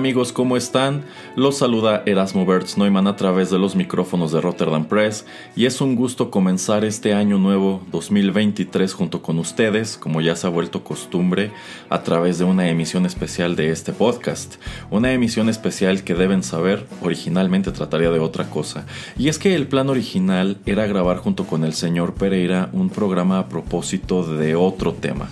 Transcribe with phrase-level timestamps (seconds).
[0.00, 1.04] Amigos, ¿cómo están?
[1.36, 5.82] Los saluda Erasmo Bertz Neumann a través de los micrófonos de Rotterdam Press y es
[5.82, 10.84] un gusto comenzar este año nuevo 2023 junto con ustedes, como ya se ha vuelto
[10.84, 11.52] costumbre,
[11.90, 14.54] a través de una emisión especial de este podcast.
[14.90, 18.86] Una emisión especial que deben saber, originalmente trataría de otra cosa.
[19.18, 23.38] Y es que el plan original era grabar junto con el señor Pereira un programa
[23.38, 25.28] a propósito de otro tema.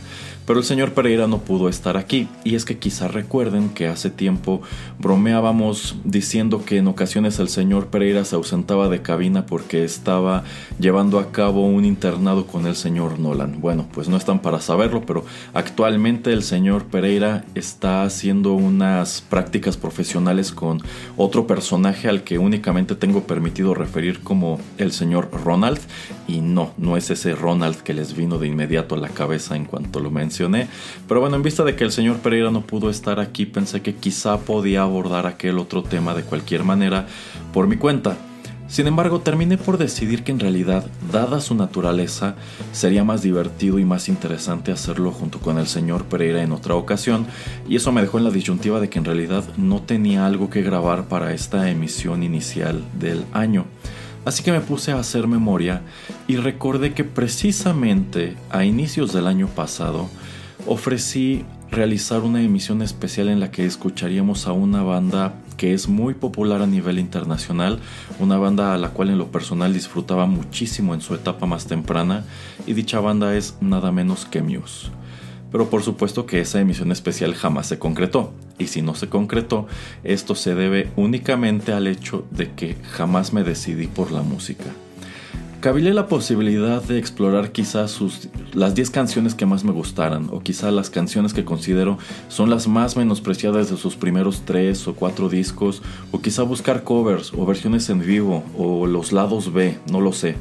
[0.48, 4.08] Pero el señor Pereira no pudo estar aquí, y es que quizá recuerden que hace
[4.08, 4.62] tiempo
[4.98, 10.44] bromeábamos diciendo que en ocasiones el señor Pereira se ausentaba de cabina porque estaba
[10.80, 13.60] llevando a cabo un internado con el señor Nolan.
[13.60, 19.76] Bueno, pues no están para saberlo, pero actualmente el señor Pereira está haciendo unas prácticas
[19.76, 20.80] profesionales con
[21.18, 25.80] otro personaje al que únicamente tengo permitido referir como el señor Ronald,
[26.26, 29.66] y no, no es ese Ronald que les vino de inmediato a la cabeza en
[29.66, 30.37] cuanto lo mencioné
[31.08, 33.94] pero bueno, en vista de que el señor Pereira no pudo estar aquí, pensé que
[33.94, 37.06] quizá podía abordar aquel otro tema de cualquier manera
[37.52, 38.16] por mi cuenta.
[38.68, 42.34] Sin embargo, terminé por decidir que en realidad, dada su naturaleza,
[42.72, 47.26] sería más divertido y más interesante hacerlo junto con el señor Pereira en otra ocasión,
[47.66, 50.62] y eso me dejó en la disyuntiva de que en realidad no tenía algo que
[50.62, 53.64] grabar para esta emisión inicial del año.
[54.26, 55.80] Así que me puse a hacer memoria
[56.26, 60.10] y recordé que precisamente a inicios del año pasado
[60.68, 66.12] ofrecí realizar una emisión especial en la que escucharíamos a una banda que es muy
[66.12, 67.80] popular a nivel internacional,
[68.20, 72.24] una banda a la cual en lo personal disfrutaba muchísimo en su etapa más temprana
[72.66, 74.90] y dicha banda es nada menos que Muse.
[75.50, 79.66] Pero por supuesto que esa emisión especial jamás se concretó, y si no se concretó,
[80.04, 84.66] esto se debe únicamente al hecho de que jamás me decidí por la música.
[85.60, 90.38] Cabilé la posibilidad de explorar quizás sus, las 10 canciones que más me gustaran, o
[90.38, 91.98] quizá las canciones que considero
[92.28, 95.82] son las más menospreciadas de sus primeros 3 o 4 discos,
[96.12, 100.36] o quizá buscar covers o versiones en vivo, o los lados B, no lo sé.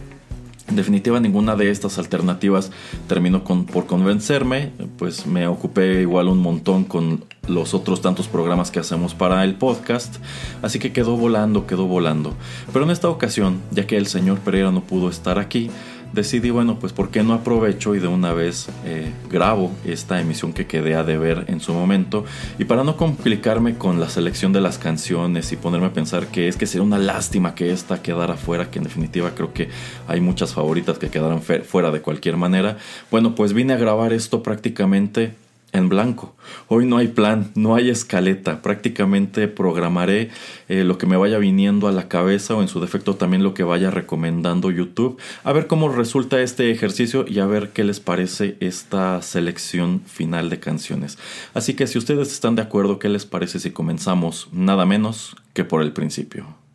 [0.67, 2.72] En definitiva, ninguna de estas alternativas
[3.07, 8.69] terminó con, por convencerme, pues me ocupé igual un montón con los otros tantos programas
[8.69, 10.17] que hacemos para el podcast,
[10.61, 12.33] así que quedó volando, quedó volando.
[12.73, 15.72] Pero en esta ocasión, ya que el señor Pereira no pudo estar aquí,
[16.13, 20.53] decidí, bueno, pues ¿por qué no aprovecho y de una vez eh, grabo esta emisión
[20.53, 22.25] que quedé a deber en su momento?
[22.59, 26.47] Y para no complicarme con la selección de las canciones y ponerme a pensar que
[26.47, 29.69] es que sería una lástima que esta quedara fuera, que en definitiva creo que
[30.07, 32.78] hay muchas favoritas que quedaran fuera de cualquier manera,
[33.12, 35.35] bueno, pues vine a grabar esto prácticamente
[35.73, 36.35] en blanco.
[36.67, 38.61] Hoy no hay plan, no hay escaleta.
[38.61, 40.29] Prácticamente programaré
[40.69, 43.53] eh, lo que me vaya viniendo a la cabeza o en su defecto también lo
[43.53, 45.17] que vaya recomendando YouTube.
[45.44, 50.50] A ver cómo resulta este ejercicio y a ver qué les parece esta selección final
[50.50, 51.17] de canciones.
[51.53, 55.63] Así que si ustedes están de acuerdo, ¿qué les parece si comenzamos nada menos que
[55.63, 56.66] por el principio?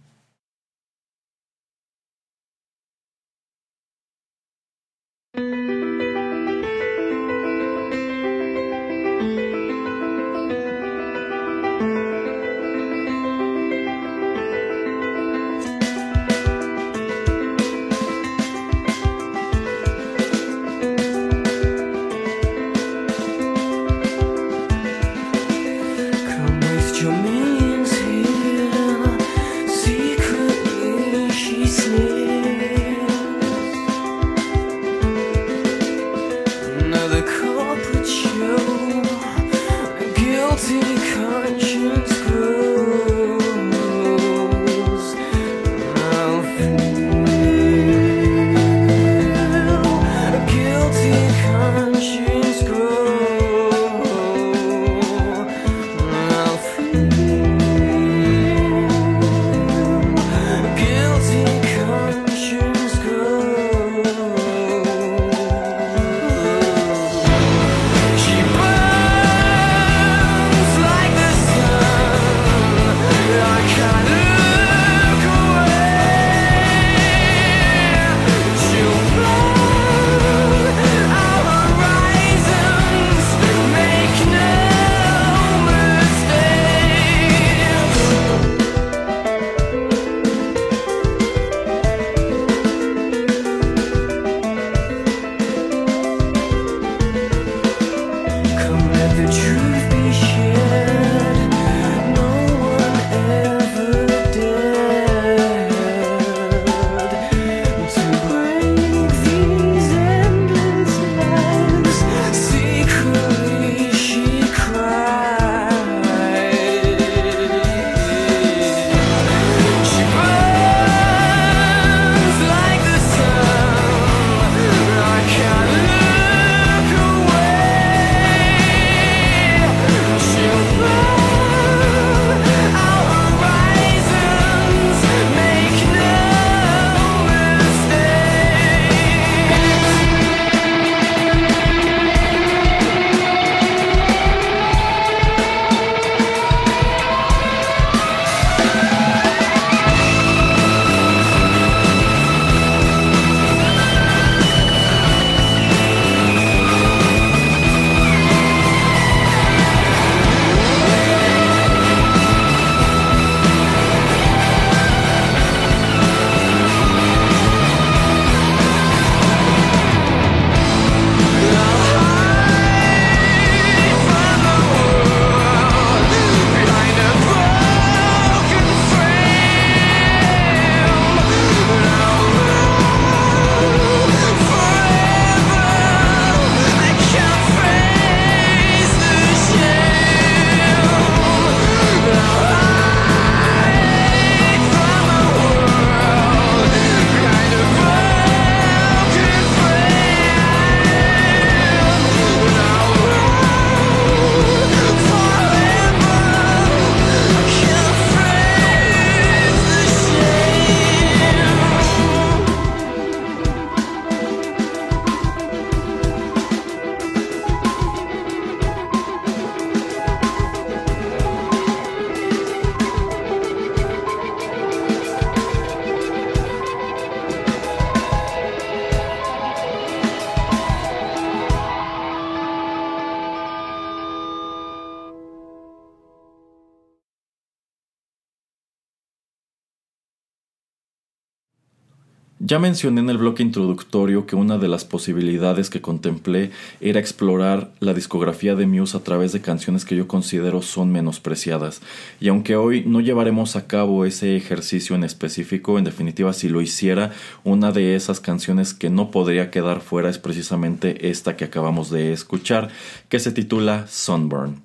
[242.53, 246.51] Ya mencioné en el bloque introductorio que una de las posibilidades que contemplé
[246.83, 251.81] era explorar la discografía de Muse a través de canciones que yo considero son menospreciadas.
[252.21, 256.61] Y aunque hoy no llevaremos a cabo ese ejercicio en específico, en definitiva si lo
[256.61, 261.89] hiciera, una de esas canciones que no podría quedar fuera es precisamente esta que acabamos
[261.89, 262.69] de escuchar,
[263.09, 264.61] que se titula Sunburn.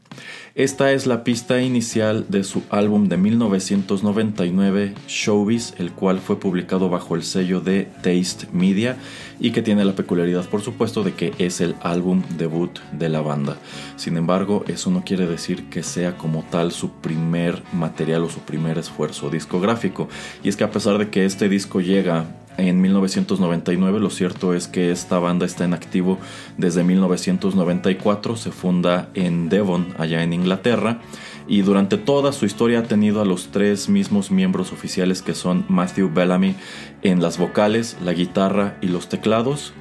[0.57, 6.89] Esta es la pista inicial de su álbum de 1999, Showbiz, el cual fue publicado
[6.89, 8.97] bajo el sello de Taste Media
[9.39, 13.21] y que tiene la peculiaridad, por supuesto, de que es el álbum debut de la
[13.21, 13.57] banda.
[13.97, 18.39] Sin embargo, eso no quiere decir que sea como tal su primer material o su
[18.39, 20.09] primer esfuerzo discográfico.
[20.43, 22.25] Y es que a pesar de que este disco llega
[22.57, 23.99] en 1999.
[23.99, 26.17] Lo cierto es que esta banda está en activo
[26.57, 28.35] desde 1994.
[28.35, 30.99] Se funda en Devon, allá en Inglaterra.
[31.47, 35.65] Y durante toda su historia ha tenido a los tres mismos miembros oficiales que son
[35.69, 36.55] Matthew Bellamy
[37.03, 39.73] en las vocales, la guitarra y los teclados.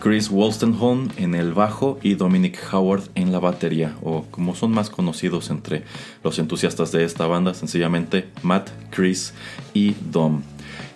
[0.00, 4.90] Chris Wolstenholme en el bajo y Dominic Howard en la batería, o como son más
[4.90, 5.84] conocidos entre
[6.22, 9.32] los entusiastas de esta banda, sencillamente Matt, Chris
[9.72, 10.42] y Dom.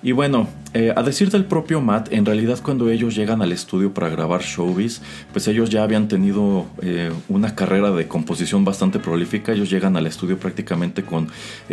[0.01, 3.93] Y bueno, eh, a decir del propio Matt, en realidad cuando ellos llegan al estudio
[3.93, 5.01] para grabar Showbiz,
[5.33, 9.53] pues ellos ya habían tenido eh, una carrera de composición bastante prolífica.
[9.53, 11.29] Ellos llegan al estudio prácticamente con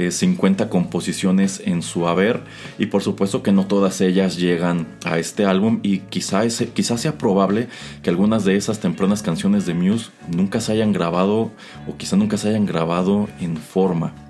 [0.09, 2.41] 50 eh, composiciones en su haber
[2.79, 7.19] y por supuesto que no todas ellas llegan a este álbum y quizá, quizá sea
[7.19, 7.67] probable
[8.01, 11.51] que algunas de esas tempranas canciones de Muse nunca se hayan grabado
[11.87, 14.24] o quizá nunca se hayan grabado en forma.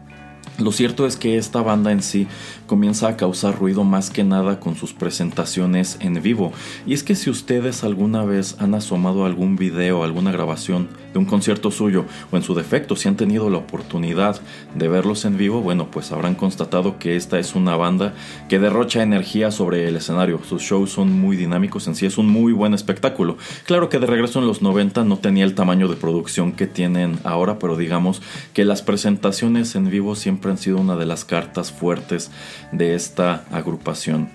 [0.57, 2.27] Lo cierto es que esta banda en sí
[2.65, 6.53] comienza a causar ruido más que nada con sus presentaciones en vivo.
[6.85, 11.25] Y es que si ustedes alguna vez han asomado algún video, alguna grabación de un
[11.25, 14.39] concierto suyo, o en su defecto si han tenido la oportunidad
[14.75, 18.13] de verlos en vivo, bueno, pues habrán constatado que esta es una banda
[18.47, 20.39] que derrocha energía sobre el escenario.
[20.47, 23.37] Sus shows son muy dinámicos, en sí es un muy buen espectáculo.
[23.65, 27.19] Claro que de regreso en los 90 no tenía el tamaño de producción que tienen
[27.25, 28.21] ahora, pero digamos
[28.53, 32.31] que las presentaciones en vivo siempre han sido una de las cartas fuertes
[32.71, 34.29] de esta agrupación.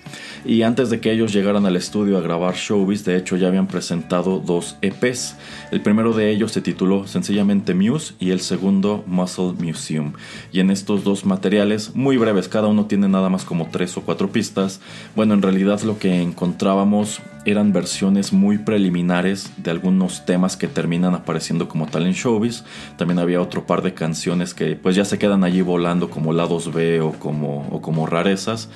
[0.45, 3.67] Y antes de que ellos llegaran al estudio a grabar Showbiz, de hecho ya habían
[3.67, 5.37] presentado dos EPs.
[5.71, 10.15] El primero de ellos se tituló sencillamente Muse y el segundo Muscle Museum.
[10.53, 14.03] Y en estos dos materiales, muy breves, cada uno tiene nada más como tres o
[14.03, 14.81] cuatro pistas,
[15.15, 21.15] bueno, en realidad lo que encontrábamos eran versiones muy preliminares de algunos temas que terminan
[21.15, 22.65] apareciendo como tal en Showbiz.
[22.97, 26.73] También había otro par de canciones que pues ya se quedan allí volando como lados
[26.73, 28.71] B o como, como rarezas.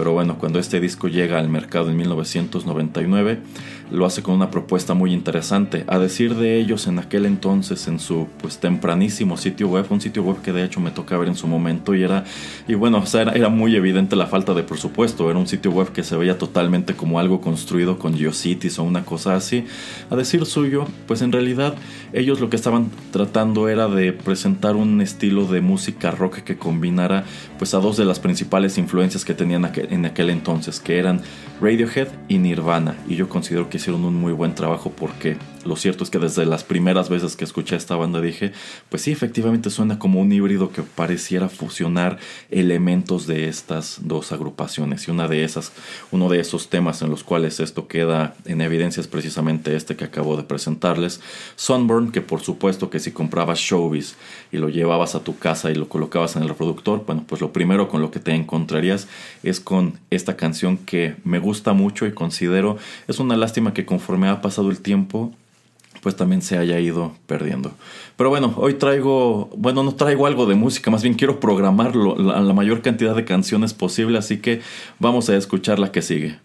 [0.00, 3.38] Pero bueno, cuando este disco llega al mercado en 1999,
[3.90, 5.84] lo hace con una propuesta muy interesante.
[5.88, 10.22] A decir de ellos en aquel entonces en su pues tempranísimo sitio web, un sitio
[10.22, 12.24] web que de hecho me toca ver en su momento y era
[12.68, 15.70] y bueno, o sea, era, era muy evidente la falta de presupuesto, era un sitio
[15.70, 19.66] web que se veía totalmente como algo construido con GeoCities o una cosa así.
[20.08, 21.74] A decir suyo, pues en realidad
[22.12, 27.24] ellos lo que estaban tratando era de presentar un estilo de música rock que combinara
[27.58, 31.20] pues a dos de las principales influencias que tenían en aquel entonces, que eran
[31.60, 32.96] Radiohead y Nirvana.
[33.06, 36.46] Y yo considero que hicieron un muy buen trabajo porque lo cierto es que desde
[36.46, 38.52] las primeras veces que escuché esta banda dije,
[38.88, 42.18] pues sí, efectivamente suena como un híbrido que pareciera fusionar
[42.50, 45.06] elementos de estas dos agrupaciones.
[45.06, 45.72] Y una de esas,
[46.10, 50.04] uno de esos temas en los cuales esto queda en evidencia es precisamente este que
[50.04, 51.20] acabo de presentarles,
[51.56, 54.16] Sunburn, que por supuesto que si comprabas Showbiz
[54.52, 57.52] y lo llevabas a tu casa y lo colocabas en el reproductor, bueno, pues lo
[57.52, 59.08] primero con lo que te encontrarías
[59.42, 64.28] es con esta canción que me gusta mucho y considero es una lástima que conforme
[64.28, 65.32] ha pasado el tiempo
[66.02, 67.72] pues también se haya ido perdiendo.
[68.16, 72.40] Pero bueno, hoy traigo, bueno, no traigo algo de música, más bien quiero programarlo, la,
[72.40, 74.60] la mayor cantidad de canciones posible, así que
[74.98, 76.38] vamos a escuchar la que sigue.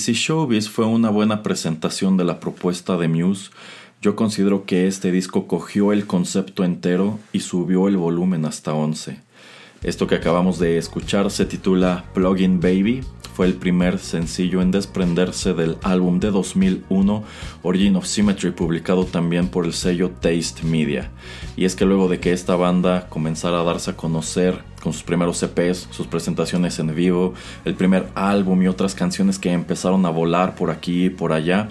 [0.00, 3.50] Si Showbiz fue una buena presentación de la propuesta de Muse,
[4.00, 9.20] yo considero que este disco cogió el concepto entero y subió el volumen hasta 11.
[9.82, 13.02] Esto que acabamos de escuchar se titula Plugin Baby
[13.34, 17.24] fue el primer sencillo en desprenderse del álbum de 2001
[17.62, 21.10] Origin of Symmetry publicado también por el sello Taste Media.
[21.56, 25.02] Y es que luego de que esta banda comenzara a darse a conocer con sus
[25.02, 27.34] primeros EPs, sus presentaciones en vivo,
[27.64, 31.68] el primer álbum y otras canciones que empezaron a volar por aquí y por allá,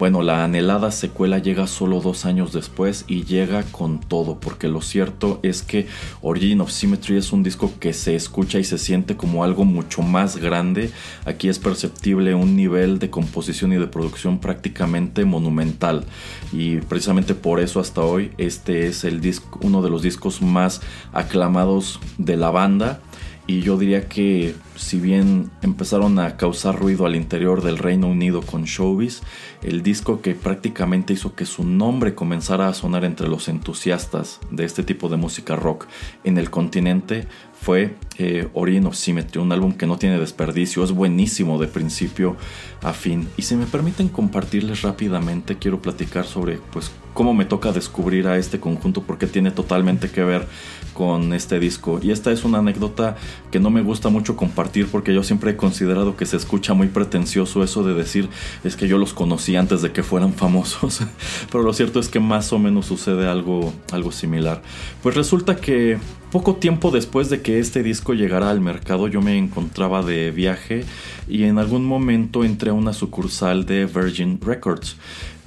[0.00, 4.80] bueno, la anhelada secuela llega solo dos años después y llega con todo, porque lo
[4.80, 5.88] cierto es que
[6.22, 10.00] Origin of Symmetry es un disco que se escucha y se siente como algo mucho
[10.00, 10.90] más grande.
[11.26, 16.06] Aquí es perceptible un nivel de composición y de producción prácticamente monumental.
[16.50, 20.80] Y precisamente por eso hasta hoy este es el disco, uno de los discos más
[21.12, 23.00] aclamados de la banda
[23.46, 28.42] y yo diría que si bien empezaron a causar ruido al interior del Reino Unido
[28.42, 29.22] con Showbiz,
[29.62, 34.64] el disco que prácticamente hizo que su nombre comenzara a sonar entre los entusiastas de
[34.64, 35.86] este tipo de música rock
[36.22, 40.92] en el continente fue eh, Origin of Symmetry, un álbum que no tiene desperdicio, es
[40.92, 42.36] buenísimo de principio
[42.82, 43.26] a fin.
[43.38, 48.36] Y si me permiten compartirles rápidamente, quiero platicar sobre pues cómo me toca descubrir a
[48.36, 50.46] este conjunto porque tiene totalmente que ver
[50.92, 51.98] con este disco.
[52.02, 53.16] Y esta es una anécdota
[53.50, 56.88] que no me gusta mucho compartir porque yo siempre he considerado que se escucha muy
[56.88, 58.28] pretencioso eso de decir
[58.64, 61.00] es que yo los conocí antes de que fueran famosos.
[61.50, 64.62] Pero lo cierto es que más o menos sucede algo, algo similar.
[65.02, 65.98] Pues resulta que
[66.30, 70.84] poco tiempo después de que este disco llegara al mercado yo me encontraba de viaje
[71.28, 74.96] y en algún momento entré a una sucursal de Virgin Records.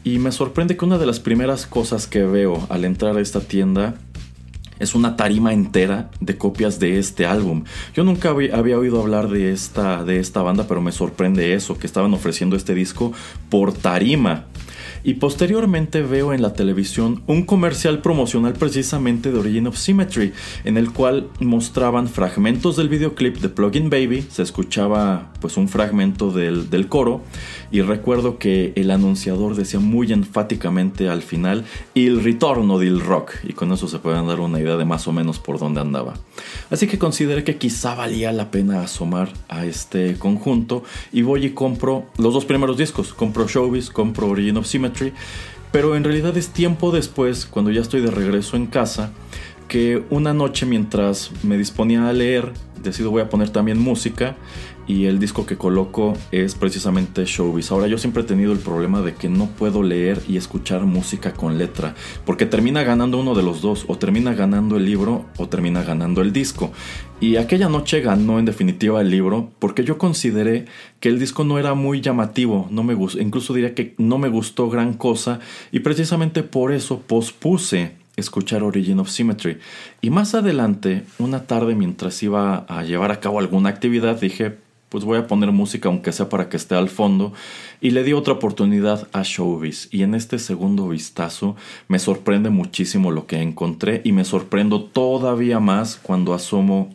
[0.03, 3.39] Y me sorprende que una de las primeras cosas que veo al entrar a esta
[3.39, 3.95] tienda
[4.79, 7.63] es una tarima entera de copias de este álbum.
[7.93, 11.87] Yo nunca había oído hablar de esta, de esta banda, pero me sorprende eso, que
[11.87, 13.13] estaban ofreciendo este disco
[13.49, 14.45] por tarima.
[15.03, 20.31] Y posteriormente veo en la televisión un comercial promocional precisamente de Origin of Symmetry,
[20.63, 26.31] en el cual mostraban fragmentos del videoclip de Plugin Baby, se escuchaba pues un fragmento
[26.31, 27.21] del, del coro,
[27.69, 33.53] y recuerdo que el anunciador decía muy enfáticamente al final, el retorno del rock, y
[33.53, 36.13] con eso se pueden dar una idea de más o menos por dónde andaba.
[36.69, 41.49] Así que consideré que quizá valía la pena asomar a este conjunto, y voy y
[41.49, 44.92] compro los dos primeros discos, compro Showbiz, compro Origin of Symmetry,
[45.71, 49.11] pero en realidad es tiempo después, cuando ya estoy de regreso en casa,
[49.67, 52.51] que una noche mientras me disponía a leer,
[52.81, 54.35] decido voy a poner también música
[54.87, 57.71] y el disco que coloco es precisamente Showbiz.
[57.71, 61.33] Ahora yo siempre he tenido el problema de que no puedo leer y escuchar música
[61.33, 65.47] con letra, porque termina ganando uno de los dos, o termina ganando el libro o
[65.47, 66.71] termina ganando el disco.
[67.19, 70.65] Y aquella noche ganó en definitiva el libro porque yo consideré
[70.99, 74.69] que el disco no era muy llamativo, no me incluso diría que no me gustó
[74.69, 75.39] gran cosa
[75.71, 79.57] y precisamente por eso pospuse escuchar Origin of Symmetry.
[80.01, 84.57] Y más adelante, una tarde mientras iba a llevar a cabo alguna actividad, dije,
[84.93, 87.33] pues voy a poner música aunque sea para que esté al fondo.
[87.81, 89.89] Y le di otra oportunidad a Showbiz.
[89.89, 91.55] Y en este segundo vistazo
[91.87, 96.93] me sorprende muchísimo lo que encontré y me sorprendo todavía más cuando asomo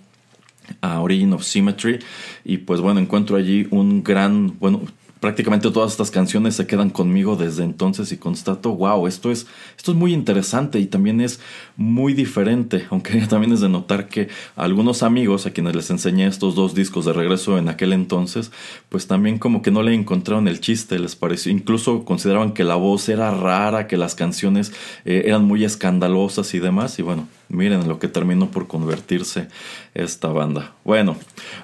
[0.80, 1.98] a Origin of Symmetry
[2.44, 4.82] y pues bueno encuentro allí un gran bueno
[5.20, 9.92] prácticamente todas estas canciones se quedan conmigo desde entonces y constato, wow, esto es, esto
[9.92, 11.40] es muy interesante y también es
[11.76, 16.54] muy diferente, aunque también es de notar que algunos amigos a quienes les enseñé estos
[16.54, 18.50] dos discos de regreso en aquel entonces,
[18.88, 22.76] pues también como que no le encontraron el chiste, les pareció, incluso consideraban que la
[22.76, 24.72] voz era rara, que las canciones
[25.04, 29.48] eh, eran muy escandalosas y demás, y bueno, miren lo que terminó por convertirse
[29.94, 30.74] esta banda.
[30.84, 31.16] Bueno,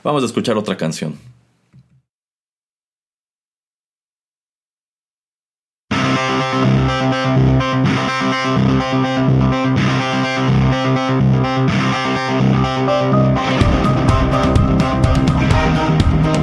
[0.02, 1.33] vamos a escuchar otra canción.
[7.74, 7.88] Thank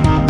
[0.05, 0.20] you.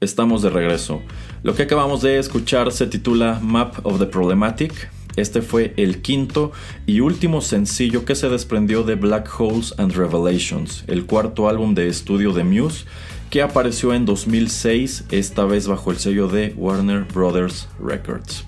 [0.00, 1.02] Estamos de regreso.
[1.42, 4.90] Lo que acabamos de escuchar se titula Map of the Problematic.
[5.16, 6.52] Este fue el quinto
[6.86, 11.88] y último sencillo que se desprendió de Black Holes and Revelations, el cuarto álbum de
[11.88, 12.84] estudio de Muse
[13.30, 18.44] que apareció en 2006, esta vez bajo el sello de Warner Brothers Records.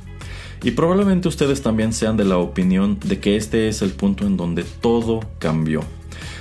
[0.62, 4.36] Y probablemente ustedes también sean de la opinión de que este es el punto en
[4.36, 5.82] donde todo cambió.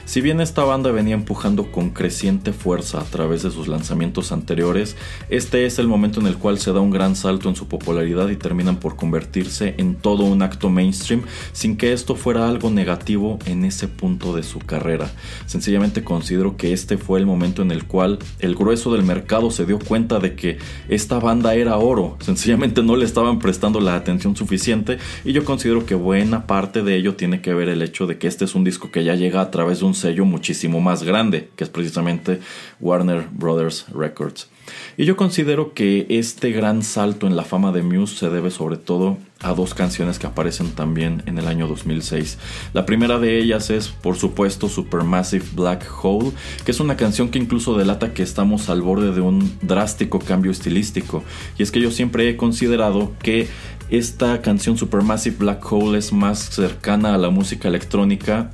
[0.09, 4.95] Si bien esta banda venía empujando con creciente fuerza a través de sus lanzamientos anteriores,
[5.29, 8.27] este es el momento en el cual se da un gran salto en su popularidad
[8.29, 13.37] y terminan por convertirse en todo un acto mainstream sin que esto fuera algo negativo
[13.45, 15.11] en ese punto de su carrera.
[15.45, 19.67] Sencillamente considero que este fue el momento en el cual el grueso del mercado se
[19.67, 24.35] dio cuenta de que esta banda era oro, sencillamente no le estaban prestando la atención
[24.35, 28.17] suficiente y yo considero que buena parte de ello tiene que ver el hecho de
[28.17, 31.03] que este es un disco que ya llega a través de un sello muchísimo más
[31.03, 32.39] grande, que es precisamente
[32.79, 34.49] Warner Brothers Records.
[34.97, 38.77] Y yo considero que este gran salto en la fama de Muse se debe sobre
[38.77, 42.37] todo a dos canciones que aparecen también en el año 2006.
[42.73, 46.31] La primera de ellas es, por supuesto, Supermassive Black Hole,
[46.65, 50.51] que es una canción que incluso delata que estamos al borde de un drástico cambio
[50.51, 51.23] estilístico.
[51.57, 53.47] Y es que yo siempre he considerado que
[53.89, 58.51] esta canción Supermassive Black Hole es más cercana a la música electrónica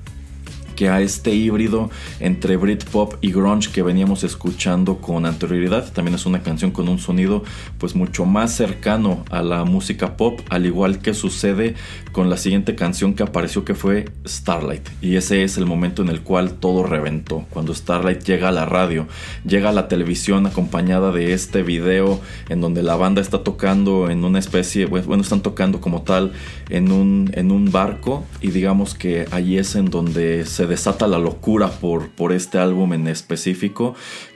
[0.75, 5.91] que a este híbrido entre Britpop y grunge que veníamos escuchando con anterioridad.
[5.91, 7.43] También es una canción con un sonido
[7.79, 11.75] pues mucho más cercano a la música pop, al igual que sucede
[12.15, 14.87] con la siguiente canción que apareció que fue Starlight.
[15.01, 17.45] Y ese es el momento en el cual todo reventó.
[17.49, 19.05] Cuando Starlight llega a la radio,
[19.45, 24.23] llega a la televisión acompañada de este video en donde la banda está tocando en
[24.23, 26.31] una especie, bueno, están tocando como tal
[26.69, 31.19] en un, en un barco y digamos que allí es en donde se desata la
[31.19, 33.93] locura por, por este álbum en específico,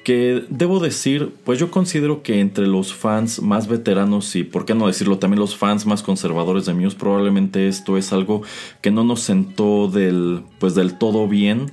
[0.10, 4.74] que debo decir, pues yo considero que entre los fans más veteranos y, por qué
[4.74, 8.42] no decirlo, también los fans más conservadores de Muse, probablemente esto es algo
[8.82, 11.72] que no nos sentó del, pues del todo bien.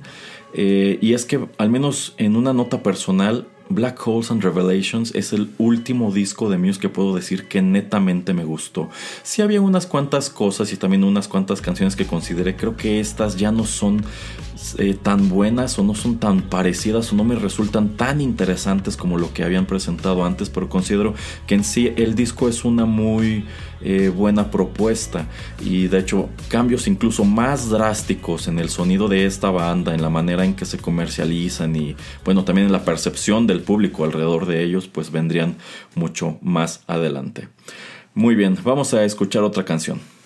[0.53, 5.33] Eh, y es que, al menos en una nota personal, Black Holes and Revelations es
[5.33, 8.89] el último disco de Muse que puedo decir que netamente me gustó.
[9.23, 13.37] Sí había unas cuantas cosas y también unas cuantas canciones que consideré, creo que estas
[13.37, 14.03] ya no son
[14.77, 19.17] eh, tan buenas o no son tan parecidas o no me resultan tan interesantes como
[19.17, 21.13] lo que habían presentado antes, pero considero
[21.45, 23.45] que en sí el disco es una muy
[23.81, 25.25] eh, buena propuesta
[25.59, 30.09] y de hecho cambios incluso más drásticos en el sonido de esta banda, en la
[30.09, 34.63] manera en que se comercializan y bueno también en la percepción del público alrededor de
[34.63, 35.57] ellos pues vendrían
[35.95, 37.47] mucho más adelante.
[38.13, 40.16] Muy bien, vamos a escuchar otra canción.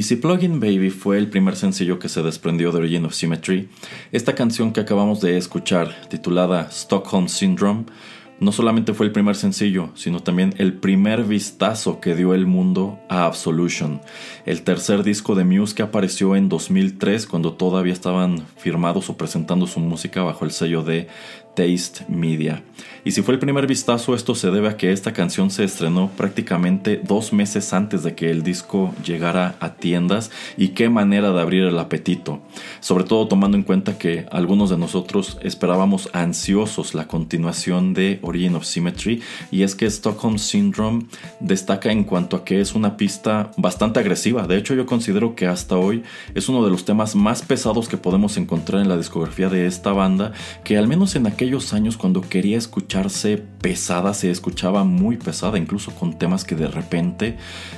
[0.00, 3.68] Y si Plugin Baby fue el primer sencillo que se desprendió de Origin of Symmetry,
[4.12, 7.84] esta canción que acabamos de escuchar, titulada Stockholm Syndrome,
[8.38, 12.98] no solamente fue el primer sencillo, sino también el primer vistazo que dio el mundo
[13.10, 14.00] a Absolution,
[14.46, 19.66] el tercer disco de Muse que apareció en 2003 cuando todavía estaban firmados o presentando
[19.66, 21.08] su música bajo el sello de
[21.60, 22.62] Taste Media.
[23.04, 26.10] Y si fue el primer vistazo, esto se debe a que esta canción se estrenó
[26.16, 31.40] prácticamente dos meses antes de que el disco llegara a tiendas y qué manera de
[31.40, 32.40] abrir el apetito,
[32.80, 38.54] sobre todo tomando en cuenta que algunos de nosotros esperábamos ansiosos la continuación de Origin
[38.54, 41.06] of Symmetry y es que Stockholm Syndrome
[41.40, 45.46] destaca en cuanto a que es una pista bastante agresiva, de hecho yo considero que
[45.46, 46.02] hasta hoy
[46.34, 49.92] es uno de los temas más pesados que podemos encontrar en la discografía de esta
[49.92, 50.32] banda,
[50.64, 51.26] que al menos en
[51.72, 53.08] años cuando quería escuchar
[53.60, 57.36] pesada, se escuchaba muy pesada, incluso con temas que de repente,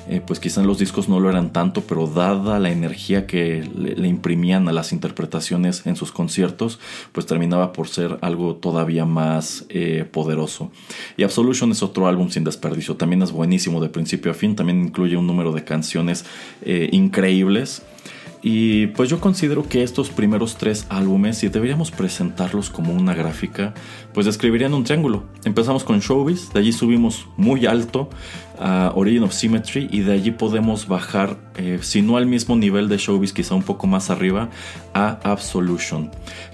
[0.09, 3.63] eh, pues quizá en los discos no lo eran tanto, pero dada la energía que
[3.63, 6.81] le, imprimían a las interpretaciones en sus conciertos,
[7.13, 10.71] pues terminaba por ser algo todavía más eh, poderoso.
[11.17, 14.83] Y Absolution es otro álbum sin desperdicio, también es buenísimo de principio a fin, también
[14.83, 16.27] incluye un número de canciones
[16.63, 17.83] eh, increíbles.
[18.45, 23.73] Y pues yo considero que estos primeros tres álbumes, si deberíamos presentarlos como una gráfica,
[24.13, 25.23] pues describirían un triángulo.
[25.45, 28.11] Empezamos con Showbiz, de allí subimos muy alto
[28.59, 32.89] a Origin of Symmetry y de allí podemos bajar, eh, si no al mismo nivel
[32.89, 34.51] de Showbiz, quizá un poco más arriba,
[34.93, 36.11] a Absolution.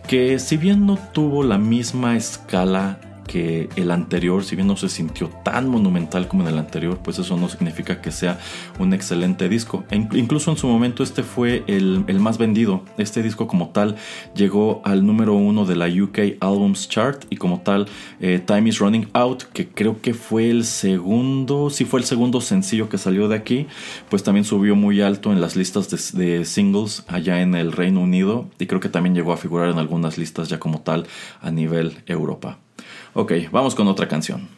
[0.06, 4.88] Que si bien no tuvo la misma escala que el anterior, si bien no se
[4.88, 8.40] sintió tan monumental como en el anterior, pues eso no significa que sea
[8.80, 9.84] un excelente disco.
[9.90, 12.82] E incluso en su momento este fue el, más vendido.
[12.96, 13.94] Este disco como tal
[14.34, 17.86] llegó al número uno de la UK Albums Chart y como tal
[18.20, 22.40] eh, Time is Running Out, que creo que fue el segundo, si fue el segundo
[22.40, 23.66] sencillo que salió de aquí,
[24.08, 28.00] pues también subió muy alto en las listas de, de singles allá en el Reino
[28.00, 31.06] Unido y creo que también llegó a figurar en algunas listas ya como tal
[31.42, 32.58] a nivel Europa.
[33.14, 34.57] Ok, vamos con otra canción.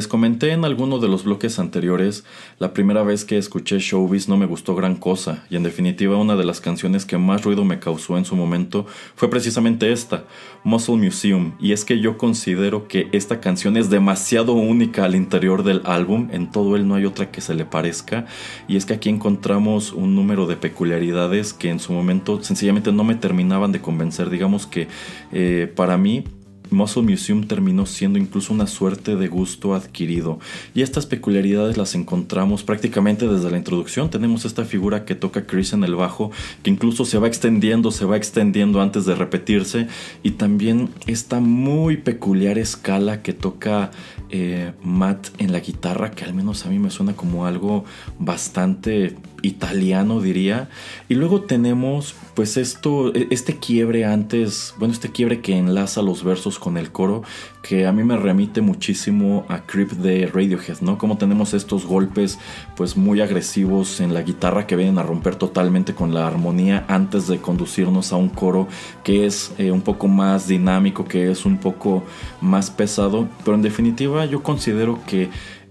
[0.00, 2.24] Les comenté en alguno de los bloques anteriores,
[2.58, 6.36] la primera vez que escuché Showbiz no me gustó gran cosa, y en definitiva una
[6.36, 10.24] de las canciones que más ruido me causó en su momento fue precisamente esta,
[10.64, 15.64] Muscle Museum, y es que yo considero que esta canción es demasiado única al interior
[15.64, 18.24] del álbum, en todo él no hay otra que se le parezca,
[18.68, 23.04] y es que aquí encontramos un número de peculiaridades que en su momento sencillamente no
[23.04, 24.88] me terminaban de convencer, digamos que
[25.30, 26.24] eh, para mí
[26.70, 30.38] Muscle Museum terminó siendo incluso una suerte de gusto adquirido.
[30.74, 34.10] Y estas peculiaridades las encontramos prácticamente desde la introducción.
[34.10, 36.30] Tenemos esta figura que toca Chris en el bajo,
[36.62, 39.88] que incluso se va extendiendo, se va extendiendo antes de repetirse.
[40.22, 43.90] Y también esta muy peculiar escala que toca
[44.30, 47.84] eh, Matt en la guitarra, que al menos a mí me suena como algo
[48.18, 50.68] bastante italiano diría.
[51.08, 56.24] Y luego tenemos pues esto, e, este quiebre antes, bueno, este quiebre que enlaza los
[56.24, 57.22] versos con el coro,
[57.62, 60.96] que a mí me remite muchísimo a Creep de Radiohead, ¿no?
[60.96, 62.38] Como tenemos estos golpes
[62.76, 67.26] pues muy agresivos en la guitarra que vienen a romper totalmente con la armonía antes
[67.26, 68.68] de conducirnos a un coro
[69.04, 72.04] que es eh, un poco más dinámico, que es un poco
[72.40, 75.28] más pesado, pero en definitiva yo considero que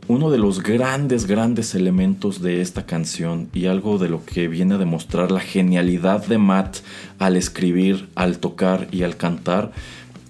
[0.10, 4.74] uno de los grandes, grandes elementos de esta canción y algo de lo que viene
[4.74, 6.78] a demostrar la genialidad de Matt
[7.20, 9.72] al escribir, al tocar y al cantar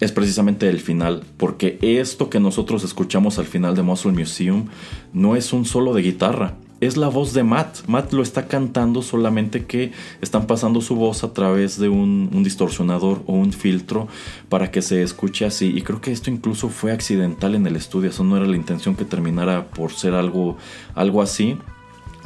[0.02, 4.68] es precisamente el final, porque esto que nosotros escuchamos al final de Muscle Museum
[5.14, 7.88] no es un solo de guitarra, es la voz de Matt.
[7.88, 13.22] Matt lo está cantando solamente que están pasando su voz a través de un, distorsionador
[13.26, 14.08] o un filtro
[14.48, 15.74] para que se escuche así.
[15.76, 18.10] Y creo que esto incluso fue accidental en el estudio.
[18.10, 20.58] Eso no era la intención que terminara por ser algo,
[20.96, 21.58] algo así.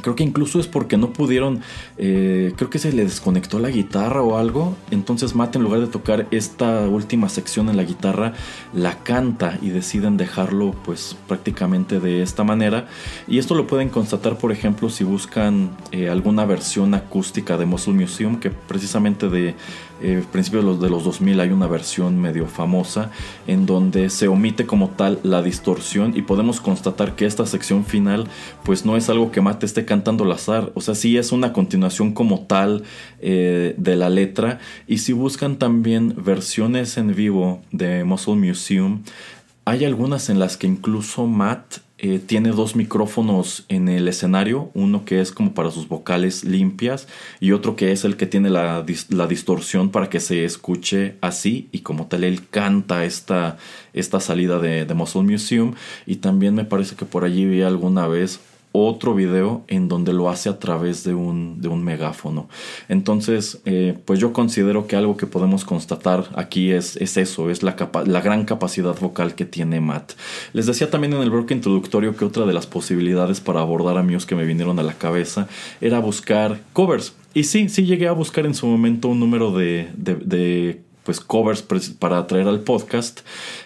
[0.04, 1.62] Creo que incluso es porque no pudieron,
[1.96, 4.76] eh, creo que se le desconectó la guitarra o algo.
[4.90, 8.34] Entonces Matt en lugar de tocar esta última sección en la guitarra,
[8.74, 12.86] la canta y deciden dejarlo pues prácticamente de esta manera.
[13.26, 17.94] Y esto lo pueden constatar por ejemplo si buscan eh, alguna versión acústica de Muscle
[17.94, 19.54] Museum que precisamente de
[20.02, 23.10] eh, principios de los, de los 2000 hay una versión medio famosa
[23.46, 28.26] en donde se omite como tal la distorsión y podemos constatar que esta sección final
[28.64, 31.52] pues no es algo que Mate esté cantando al azar, o sea, sí es una
[31.52, 32.82] continuación como tal
[33.20, 34.58] eh, de la letra.
[34.86, 39.02] Y si buscan también versiones en vivo de Muscle Museum,
[39.64, 45.06] hay algunas en las que incluso Matt eh, tiene dos micrófonos en el escenario, uno
[45.06, 47.08] que es como para sus vocales limpias
[47.40, 51.78] y otro que es el que tiene la, distorsión para que se escuche así y
[51.78, 53.56] como tal él canta esta,
[53.94, 55.76] esta salida de, de Muscle Museum.
[56.04, 58.38] Y también me parece que por allí vi alguna vez
[58.76, 62.48] otro video en donde lo hace a través de un, de un megáfono.
[62.88, 67.62] Entonces, eh, pues yo considero que algo que podemos constatar aquí es, es eso, es
[67.62, 70.12] la, la gran capacidad vocal que tiene Matt.
[70.52, 74.04] Les decía también en el bloque introductorio que otra de las posibilidades para abordar a
[74.26, 75.48] que me vinieron a la cabeza
[75.80, 77.14] era buscar covers.
[77.32, 81.62] Y sí, sí llegué a buscar en su momento un número de, de pues covers
[81.98, 83.20] para traer al podcast.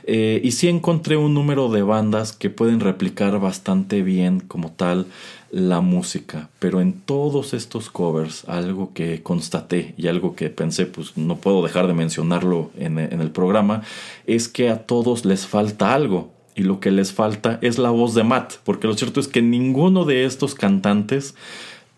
[0.04, 5.06] Eh, y sí encontré un número de bandas que pueden replicar bastante bien como tal
[5.50, 6.50] la música.
[6.58, 11.62] Pero en todos estos covers algo que constaté y algo que pensé pues no puedo
[11.62, 13.82] dejar de mencionarlo en, en el programa
[14.26, 16.30] es que a todos les falta algo.
[16.54, 19.42] Y lo que les falta es la voz de Matt porque lo cierto es que
[19.42, 21.36] ninguno de estos cantantes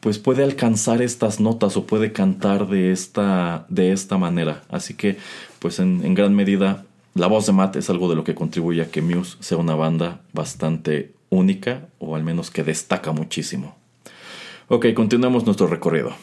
[0.01, 4.63] pues puede alcanzar estas notas o puede cantar de esta, de esta manera.
[4.69, 5.19] Así que,
[5.59, 6.85] pues en, en gran medida,
[7.15, 9.75] la voz de Matt es algo de lo que contribuye a que Muse sea una
[9.75, 13.77] banda bastante única o al menos que destaca muchísimo.
[14.69, 16.15] Ok, continuemos nuestro recorrido.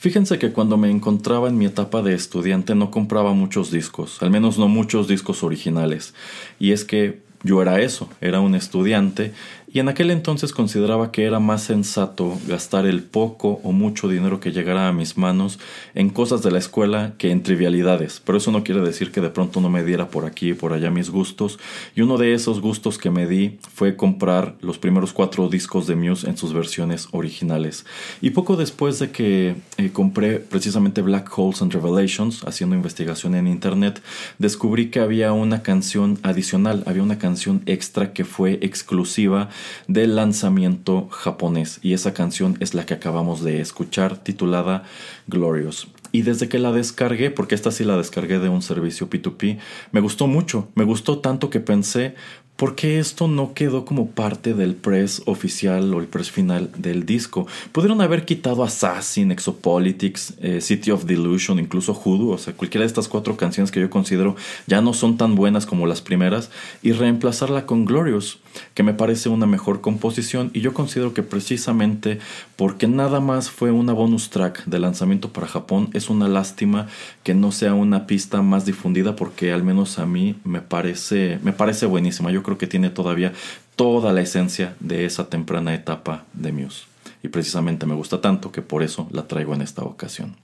[0.00, 4.30] Fíjense que cuando me encontraba en mi etapa de estudiante no compraba muchos discos, al
[4.30, 6.14] menos no muchos discos originales.
[6.60, 9.32] Y es que yo era eso, era un estudiante
[9.70, 14.40] y en aquel entonces consideraba que era más sensato gastar el poco o mucho dinero
[14.40, 15.58] que llegara a mis manos
[15.94, 18.22] en cosas de la escuela que en trivialidades.
[18.24, 20.72] Pero eso no quiere decir que de pronto no me diera por aquí y por
[20.72, 21.58] allá mis gustos.
[21.94, 25.96] Y uno de esos gustos que me di fue comprar los primeros cuatro discos de
[25.96, 27.84] Muse en sus versiones originales.
[28.22, 33.46] Y poco después de que eh, compré precisamente Black Holes and Revelations, haciendo investigación en
[33.46, 34.00] internet,
[34.38, 39.50] descubrí que había una canción adicional, había una canción extra que fue exclusiva
[39.86, 44.84] del lanzamiento japonés y esa canción es la que acabamos de escuchar titulada
[45.26, 45.88] Glorious.
[46.10, 49.58] Y desde que la descargué, porque esta sí la descargué de un servicio P2P,
[49.92, 52.14] me gustó mucho, me gustó tanto que pensé,
[52.58, 57.06] ¿Por qué esto no quedó como parte del press oficial o el press final del
[57.06, 57.46] disco?
[57.70, 62.88] Pudieron haber quitado Assassin, Exopolitics, eh, City of Delusion, incluso Hoodoo, o sea, cualquiera de
[62.88, 64.34] estas cuatro canciones que yo considero
[64.66, 66.50] ya no son tan buenas como las primeras,
[66.82, 68.40] y reemplazarla con Glorious,
[68.74, 72.18] que me parece una mejor composición, y yo considero que precisamente
[72.56, 76.88] porque nada más fue una bonus track de lanzamiento para Japón, es una lástima
[77.22, 81.52] que no sea una pista más difundida, porque al menos a mí me parece, me
[81.52, 82.32] parece buenísima.
[82.48, 83.34] Creo que tiene todavía
[83.76, 86.84] toda la esencia de esa temprana etapa de Muse.
[87.22, 90.36] Y precisamente me gusta tanto que por eso la traigo en esta ocasión.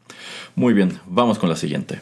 [0.55, 2.01] Muy bien, vamos con la siguiente.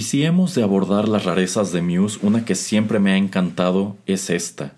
[0.00, 3.98] Y si hemos de abordar las rarezas de Muse, una que siempre me ha encantado
[4.06, 4.72] es esta,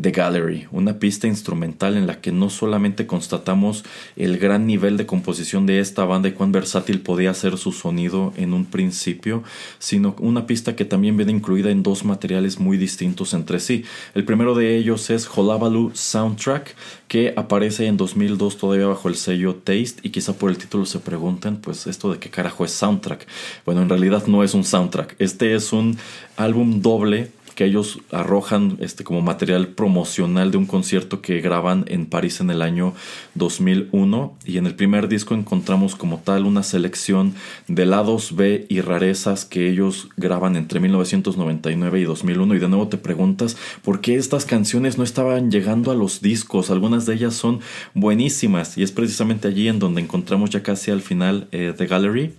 [0.00, 3.84] The Gallery, una pista instrumental en la que no solamente constatamos
[4.16, 8.32] el gran nivel de composición de esta banda y cuán versátil podía ser su sonido
[8.36, 9.44] en un principio,
[9.78, 13.84] sino una pista que también viene incluida en dos materiales muy distintos entre sí.
[14.16, 16.74] El primero de ellos es Holabaloo Soundtrack,
[17.06, 20.98] que aparece en 2002 todavía bajo el sello Taste y quizá por el título se
[20.98, 23.28] pregunten, pues esto de qué carajo es soundtrack.
[23.64, 25.16] Bueno, en realidad no es un soundtrack.
[25.18, 25.98] Este es un
[26.36, 32.06] álbum doble que ellos arrojan este, como material promocional de un concierto que graban en
[32.06, 32.94] París en el año
[33.34, 37.34] 2001 y en el primer disco encontramos como tal una selección
[37.68, 42.88] de lados B y rarezas que ellos graban entre 1999 y 2001 y de nuevo
[42.88, 47.34] te preguntas por qué estas canciones no estaban llegando a los discos, algunas de ellas
[47.34, 47.60] son
[47.94, 52.32] buenísimas y es precisamente allí en donde encontramos ya casi al final eh, The Gallery.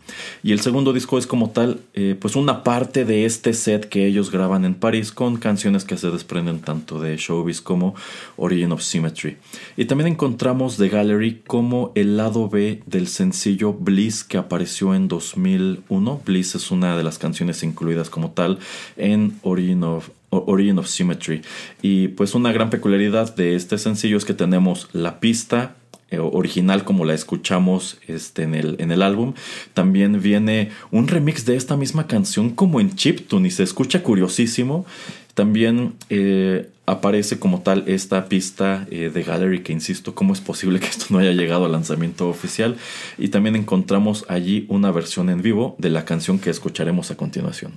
[0.43, 4.05] Y el segundo disco es como tal eh, pues una parte de este set que
[4.05, 7.95] ellos graban en París Con canciones que se desprenden tanto de Showbiz como
[8.38, 9.38] Origin of Symmetry.
[9.78, 15.08] Y también encontramos The Gallery como el lado B del sencillo Bliss que apareció en
[15.08, 16.22] 2001.
[16.26, 18.60] Bliss es una de las canciones incluidas como tal
[18.97, 21.41] en Origin of, Origin of Symmetry.
[21.82, 25.76] Y pues una gran peculiaridad de este sencillo es que tenemos la pista
[26.12, 29.34] original como la escuchamos este, en, el, en el álbum.
[29.74, 34.86] También viene un remix de esta misma canción como en chiptune y se escucha curiosísimo.
[35.34, 40.80] También eh, aparece como tal esta pista eh, de Gallery que insisto, ¿cómo es posible
[40.80, 42.78] que esto no haya llegado al lanzamiento oficial?
[43.18, 47.74] Y también encontramos allí una versión en vivo de la canción que escucharemos a continuación.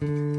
[0.00, 0.37] Mm-hmm.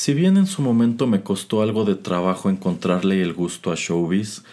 [0.00, 4.44] Si bien en su momento me costó algo de trabajo encontrarle el gusto a Showbiz,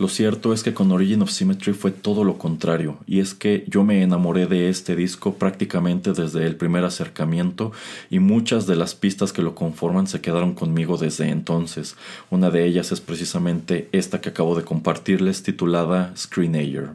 [0.00, 3.64] lo cierto es que con Origin of Symmetry fue todo lo contrario, y es que
[3.68, 7.70] yo me enamoré de este disco prácticamente desde el primer acercamiento
[8.10, 11.94] y muchas de las pistas que lo conforman se quedaron conmigo desde entonces.
[12.28, 16.90] Una de ellas es precisamente esta que acabo de compartirles titulada Screenager.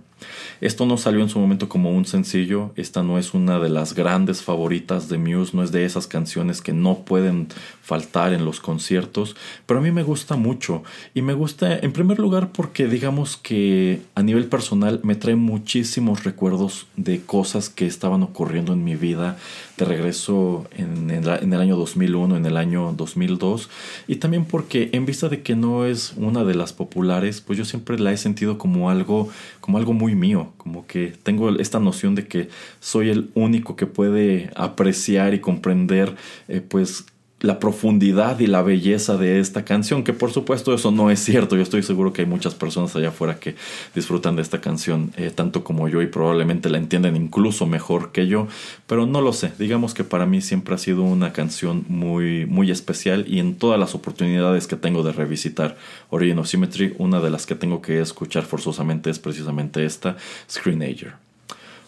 [0.60, 3.96] Esto no salió en su momento como un sencillo, esta no es una de las
[3.96, 7.48] grandes favoritas de Muse, no es de esas canciones que no pueden
[7.92, 9.36] faltar en los conciertos,
[9.66, 10.82] pero a mí me gusta mucho.
[11.14, 16.24] Y me gusta en primer lugar porque digamos que a nivel personal me trae muchísimos
[16.24, 19.36] recuerdos de cosas que estaban ocurriendo en mi vida
[19.76, 23.70] de regreso en, el año 2001, en el año 2002
[24.08, 27.66] y también porque en vista de que no es una de las populares, pues yo
[27.66, 29.28] siempre la he sentido como algo,
[29.60, 32.48] como algo muy mío, como que tengo esta noción de que
[32.80, 36.16] soy el único que puede apreciar y comprender
[36.48, 37.06] eh, pues
[37.42, 41.56] la profundidad y la belleza de esta canción, que por supuesto eso no es cierto,
[41.56, 43.56] yo estoy seguro que hay muchas personas allá afuera que
[43.96, 48.28] disfrutan de esta canción eh, tanto como yo y probablemente la entienden incluso mejor que
[48.28, 48.48] yo,
[48.88, 52.72] pero no lo sé, digamos que para mí siempre ha sido una canción muy, muy
[52.72, 55.78] especial y en todas las oportunidades que tengo de revisitar
[56.10, 60.18] Origin of Symmetry, una de las que tengo que escuchar forzosamente es precisamente esta,
[60.50, 61.14] Screenager.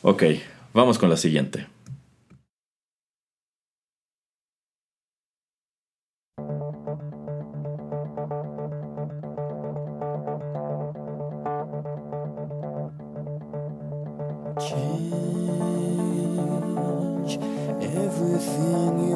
[0.02, 0.24] Ok,
[0.74, 1.73] vamos con la siguiente.
[18.64, 19.13] in you.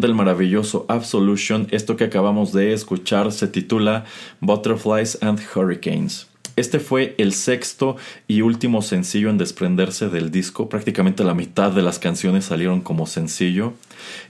[0.00, 4.04] Del maravilloso Absolution, esto que acabamos de escuchar se titula
[4.40, 6.28] Butterflies and Hurricanes.
[6.54, 7.96] Este fue el sexto
[8.28, 10.68] y último sencillo en desprenderse del disco.
[10.68, 13.72] Prácticamente la mitad de las canciones salieron como sencillo.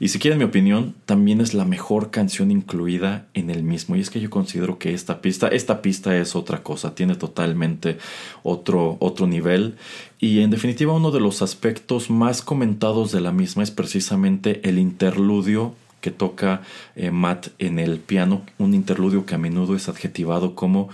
[0.01, 3.97] Y si quieren mi opinión, también es la mejor canción incluida en el mismo.
[3.97, 7.99] Y es que yo considero que esta pista, esta pista es otra cosa, tiene totalmente
[8.43, 9.77] otro, otro nivel.
[10.19, 14.79] Y en definitiva uno de los aspectos más comentados de la misma es precisamente el
[14.79, 16.63] interludio que toca
[16.97, 20.91] eh, Matt en el piano, un interludio que a menudo es adjetivado como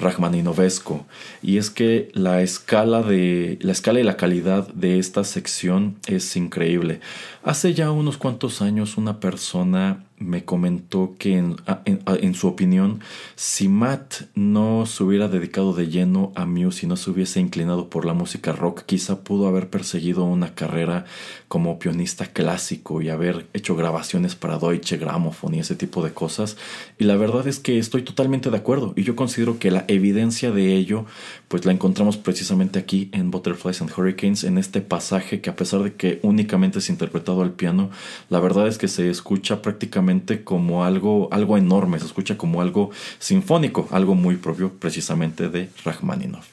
[0.00, 1.06] Rachmaninovesco.
[1.42, 6.36] Y es que la escala, de, la escala y la calidad de esta sección es
[6.36, 7.00] increíble.
[7.42, 13.00] Hace ya unos cuantos años una persona me comentó que en, su opinión,
[13.36, 17.88] si Matt no se hubiera dedicado de lleno a Muse y no se hubiese inclinado
[17.88, 21.06] por la música rock, quizá pudo haber perseguido una carrera
[21.48, 26.58] como pianista clásico y haber hecho grabaciones para Deutsche Grammophon y ese tipo de cosas.
[26.98, 30.50] Y la verdad es que estoy totalmente de acuerdo y yo considero que la evidencia
[30.50, 31.06] de ello
[31.48, 35.82] pues la encontramos precisamente aquí en Butterflies and Hurricanes, en este pasaje que a pesar
[35.82, 37.90] de que únicamente es interpretado al piano,
[38.28, 40.09] la verdad es que se escucha prácticamente
[40.44, 46.46] como algo, algo enorme, se escucha como algo sinfónico, algo muy propio precisamente de Rachmaninoff.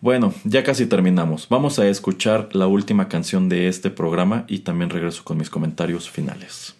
[0.00, 1.48] Bueno, ya casi terminamos.
[1.48, 6.10] Vamos a escuchar la última canción de este programa y también regreso con mis comentarios
[6.10, 6.74] finales.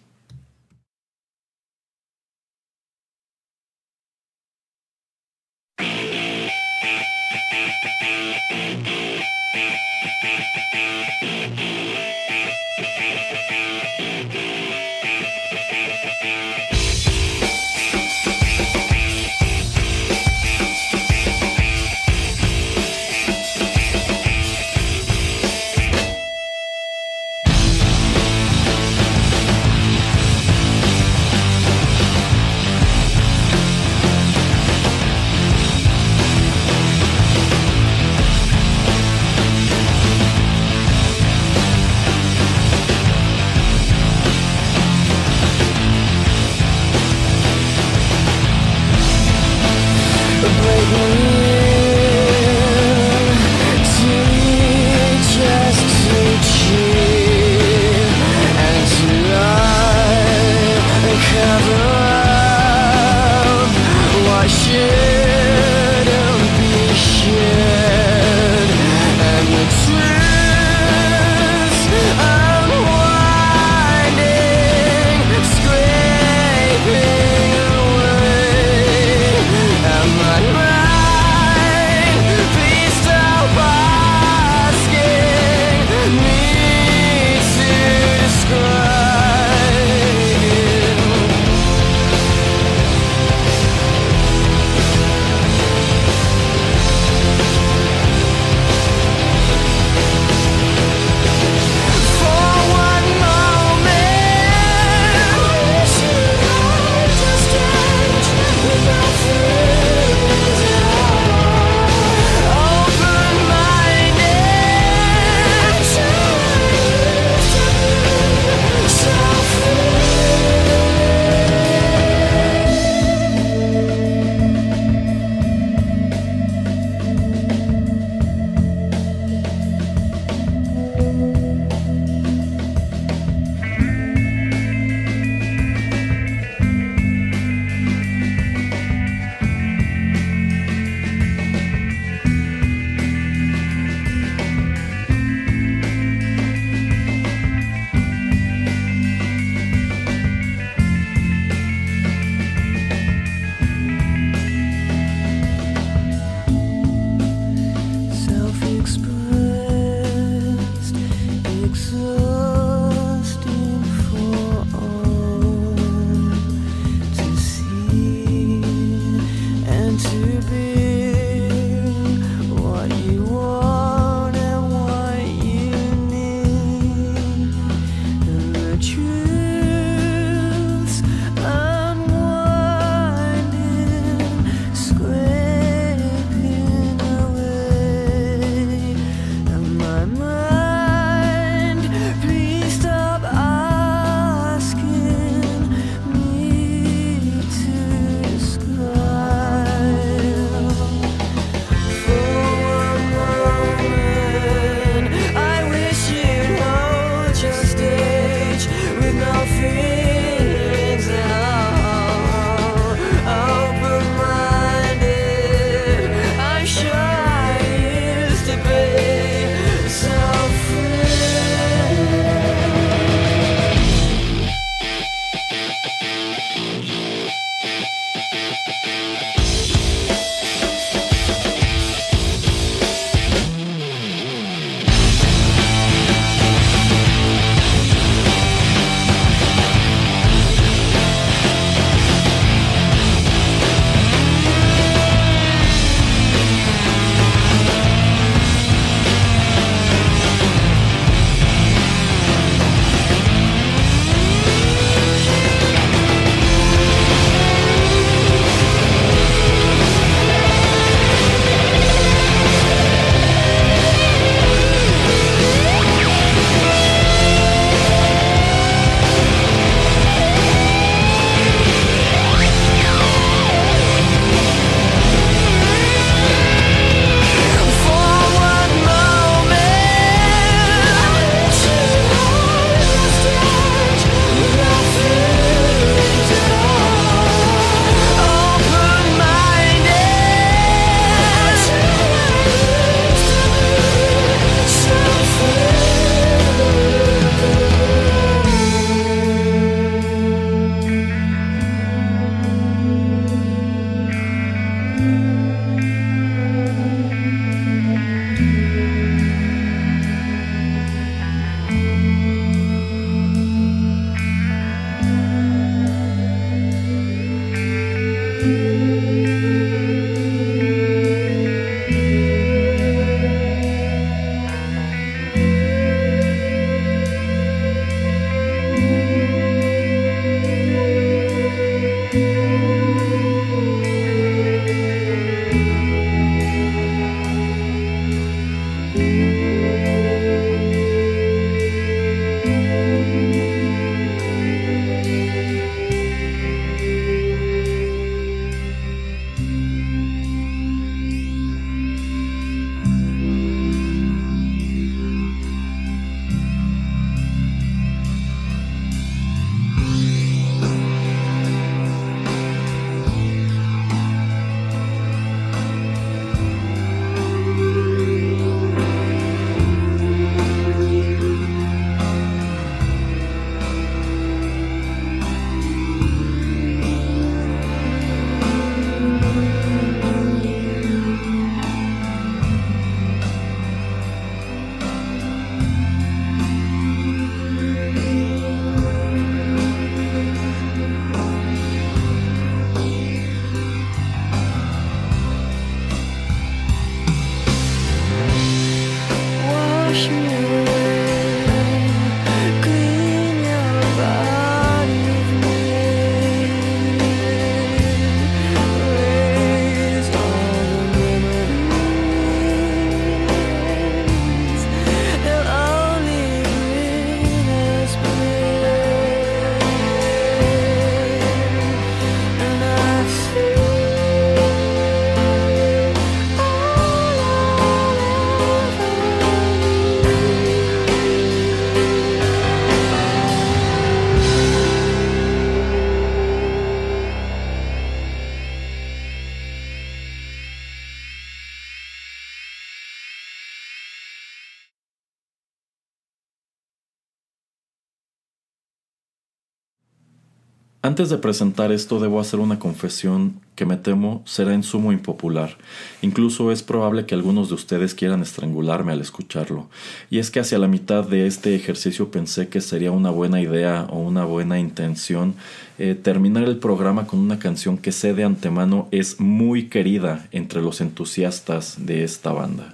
[450.95, 455.57] Antes de presentar esto debo hacer una confesión que me temo será en sumo impopular.
[456.01, 459.67] Incluso es probable que algunos de ustedes quieran estrangularme al escucharlo.
[460.09, 463.87] Y es que hacia la mitad de este ejercicio pensé que sería una buena idea
[463.89, 465.35] o una buena intención
[465.79, 470.61] eh, terminar el programa con una canción que sé de antemano es muy querida entre
[470.61, 472.73] los entusiastas de esta banda.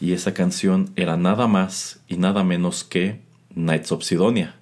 [0.00, 3.20] Y esa canción era nada más y nada menos que
[3.54, 4.54] Knights of Sidonia.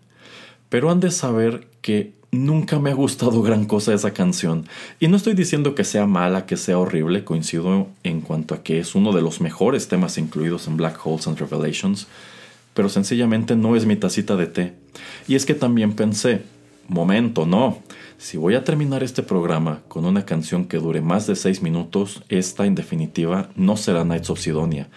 [0.68, 4.66] Pero han de saber que nunca me ha gustado gran cosa esa canción.
[5.00, 8.78] Y no estoy diciendo que sea mala, que sea horrible, coincido en cuanto a que
[8.78, 12.06] es uno de los mejores temas incluidos en Black Holes and Revelations,
[12.74, 14.74] pero sencillamente no es mi tacita de té.
[15.26, 16.42] Y es que también pensé,
[16.88, 17.82] momento, no.
[18.20, 22.24] Si voy a terminar este programa con una canción que dure más de 6 minutos,
[22.28, 24.88] esta en definitiva no será Knights of Sidonia.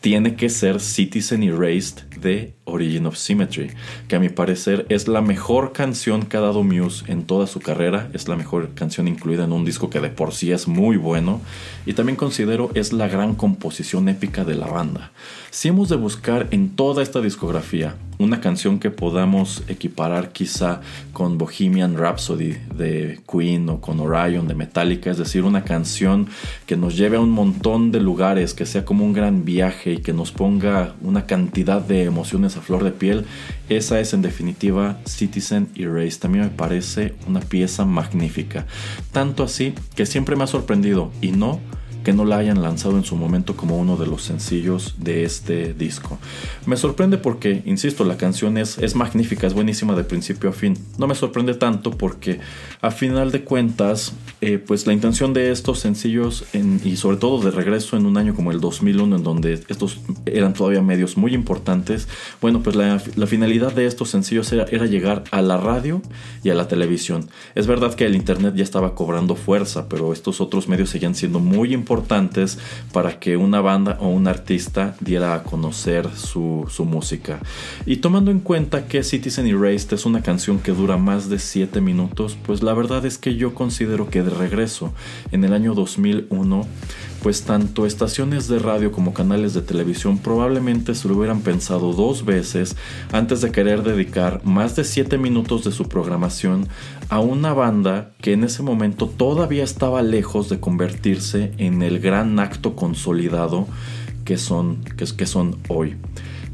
[0.00, 3.72] Tiene que ser Citizen Erased de Origin of Symmetry,
[4.08, 7.60] que a mi parecer es la mejor canción que ha dado Muse en toda su
[7.60, 10.96] carrera, es la mejor canción incluida en un disco que de por sí es muy
[10.96, 11.42] bueno,
[11.84, 15.12] y también considero es la gran composición épica de la banda.
[15.50, 20.80] Si hemos de buscar en toda esta discografía una canción que podamos equiparar quizá
[21.12, 26.28] con Bohemian Rhapsody de Queen o con Orion de Metallica, es decir, una canción
[26.66, 29.98] que nos lleve a un montón de lugares, que sea como un gran viaje, y
[29.98, 33.26] que nos ponga una cantidad de emociones a flor de piel,
[33.68, 36.20] esa es en definitiva Citizen Erased.
[36.20, 38.66] También me parece una pieza magnífica.
[39.12, 41.60] Tanto así que siempre me ha sorprendido y no
[42.12, 46.18] no la hayan lanzado en su momento como uno de los sencillos de este disco.
[46.66, 50.76] Me sorprende porque, insisto, la canción es, es magnífica, es buenísima de principio a fin.
[50.98, 52.40] No me sorprende tanto porque
[52.80, 56.44] a final de cuentas, eh, pues la intención de estos sencillos
[56.84, 60.54] y sobre todo de regreso en un año como el 2001 en donde estos eran
[60.54, 62.08] todavía medios muy importantes,
[62.40, 66.02] bueno, pues la, finalidad de estos sencillos era, era llegar a la radio
[66.42, 67.28] y a la televisión.
[67.54, 71.38] Es verdad que el Internet ya estaba cobrando fuerza, pero estos otros medios seguían siendo
[71.38, 72.58] muy importantes importantes
[72.92, 77.40] para que una banda o un artista diera a conocer su, música.
[77.84, 81.80] Y tomando en cuenta que Citizen Erased es una canción que dura más de 7
[81.82, 84.94] minutos, pues la verdad es que yo considero que de regreso
[85.30, 86.66] en el año 2001
[87.22, 92.24] pues tanto estaciones de radio como canales de televisión probablemente se lo hubieran pensado dos
[92.24, 92.76] veces
[93.12, 96.66] antes de querer dedicar más de 7 minutos de su programación
[97.10, 102.38] a una banda que en ese momento todavía estaba lejos de convertirse en el gran
[102.38, 103.66] acto consolidado
[104.24, 105.96] que son, que, que son hoy.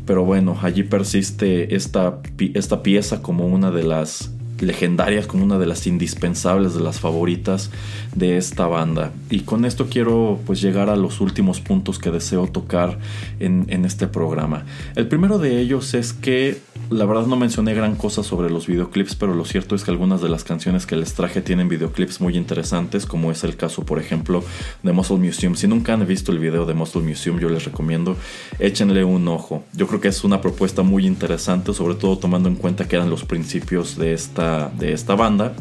[0.07, 2.21] Pero bueno, allí persiste esta,
[2.55, 7.71] esta pieza como una de las legendarias, como una de las indispensables, de las favoritas
[8.17, 9.13] de esta banda.
[9.31, 12.99] Y con esto quiero pues llegar a los últimos puntos que deseo tocar
[13.39, 14.65] en, en este programa.
[14.97, 16.59] El primero de ellos es que
[16.91, 20.23] la verdad no mencioné gran cosa sobre los videoclips, pero lo cierto es que algunas
[20.23, 23.99] de las canciones que les traje tienen videoclips muy interesantes, como es el caso, por
[23.99, 24.43] ejemplo,
[24.83, 25.55] de Muscle Museum.
[25.55, 28.17] Si nunca han visto el video de Muscle Museum, yo les recomiendo,
[28.59, 29.65] échenle un ojo.
[29.75, 33.11] Yo creo que es una propuesta muy interesante, sobre todo tomando en cuenta que eran
[33.11, 35.55] los principios de esta, de esta banda.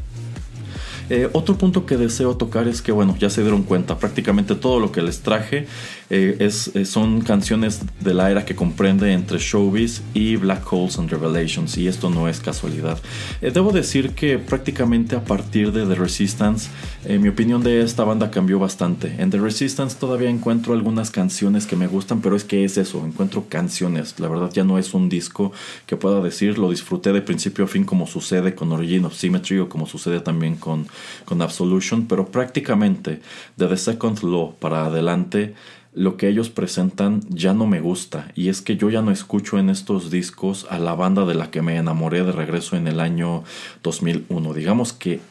[1.10, 4.80] Eh, otro punto que deseo tocar es que, bueno, ya se dieron cuenta, prácticamente todo
[4.80, 5.68] lo que les traje
[6.10, 11.10] eh, eh, son canciones de la era que comprende entre Showbiz y Black Holes and
[11.10, 13.00] Revelations, y esto no es casualidad.
[13.42, 16.70] debo decir que prácticamente a partir de The Resistance,
[17.08, 19.16] mi opinión de esta banda cambió bastante.
[19.20, 23.06] En The Resistance todavía encuentro algunas canciones que me gustan, pero es que es eso,
[23.06, 24.20] encuentro canciones.
[24.20, 25.52] La verdad ya no es un disco
[25.86, 29.60] que pueda decir, lo disfruté de principio a fin como sucede con Origin of Symmetry
[29.60, 30.88] o como sucede también con
[31.26, 33.22] con Absolution, pero prácticamente
[33.58, 35.54] de The Second Law para adelante
[35.96, 39.58] lo que ellos presentan ya no me gusta y es que yo ya no escucho
[39.58, 43.00] en estos discos a la banda de la que me enamoré de regreso en el
[43.00, 43.44] año
[43.82, 44.54] 2001.
[44.54, 45.22] Digamos que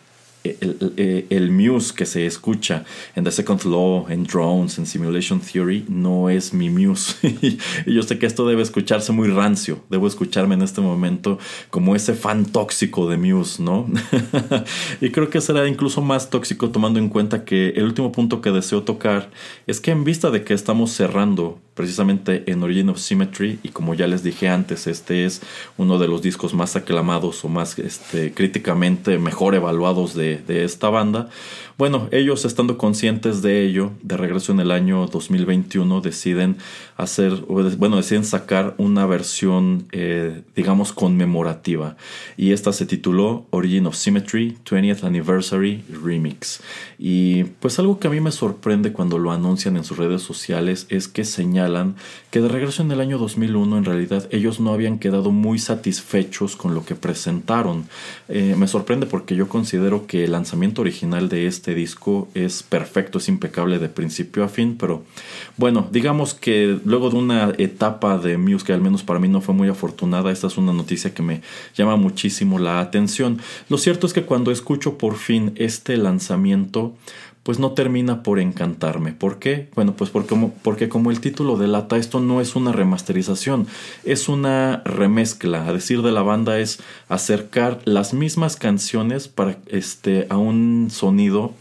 [0.45, 2.85] el, el, Muse que se escucha
[3.17, 7.17] en The Second Law, en Drones, en Simulation Theory, no es mi Muse.
[7.87, 9.81] y yo sé que esto debe escucharse muy rancio.
[9.89, 11.39] Debo escucharme en este momento
[11.71, 13.87] como ese fan tóxico de Muse, ¿no?
[15.01, 18.51] y creo que será incluso más tóxico tomando en cuenta que el último punto que
[18.51, 19.31] deseo tocar
[19.67, 23.95] es que en vista de que estamos cerrando precisamente en Origin of Symmetry y como
[23.95, 25.43] ya les dije antes, este es
[25.77, 30.89] uno de los discos más aclamados o más este, críticamente mejor evaluados de, de esta
[30.89, 31.29] banda.
[31.77, 36.57] Bueno, ellos estando conscientes de ello, de regreso en el año 2021, deciden
[36.97, 41.97] hacer, bueno, deciden sacar una versión, eh, digamos, conmemorativa.
[42.37, 46.61] Y esta se tituló Origin of Symmetry 20th Anniversary Remix.
[46.97, 50.87] Y pues algo que a mí me sorprende cuando lo anuncian en sus redes sociales
[50.91, 51.97] es que señalan
[52.31, 56.55] que de regreso en el año 2001 en realidad ellos no habían quedado muy satisfechos
[56.55, 57.89] con lo que presentaron.
[58.29, 63.19] Eh, me sorprende porque yo considero que el lanzamiento original de este disco es perfecto,
[63.19, 65.05] es impecable de principio a fin, pero
[65.57, 69.55] bueno, digamos que luego de una etapa de Muse al menos para mí no fue
[69.55, 71.43] muy afortunada, esta es una noticia que me
[71.77, 73.39] llama muchísimo la atención.
[73.69, 76.95] Lo cierto es que cuando escucho por fin este lanzamiento,
[77.45, 79.13] pues no termina por encantarme.
[79.13, 79.69] ¿Por qué?
[79.75, 83.69] Bueno, pues porque como, porque como el título delata, esto no es una remasterización,
[84.05, 85.69] es una remezcla.
[85.69, 91.55] A decir de la banda es acercar las mismas canciones para este, a un sonido